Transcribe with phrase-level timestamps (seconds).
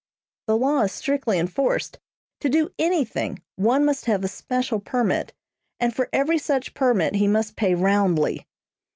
[0.47, 1.99] The law is strictly enforced.
[2.39, 5.31] To do anything, one must have a special permit,
[5.79, 8.47] and for every such permit he must pay roundly.